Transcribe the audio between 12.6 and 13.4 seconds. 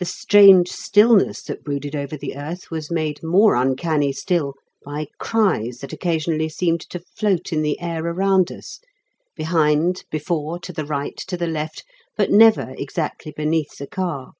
exactly